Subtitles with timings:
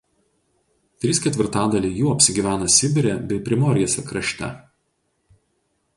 [1.03, 4.53] Trys ketvirtadaliai jų apsigyvena Sibire bei Primorjės krašte.